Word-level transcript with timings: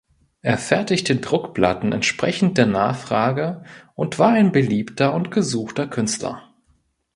Er 0.41 0.57
fertigte 0.57 1.15
Druckplatten 1.17 1.91
entsprechend 1.91 2.57
der 2.57 2.65
Nachfrage 2.65 3.63
und 3.93 4.17
war 4.17 4.29
ein 4.31 4.51
beliebter 4.51 5.13
und 5.13 5.29
gesuchter 5.29 5.85
Künstler. 5.87 6.55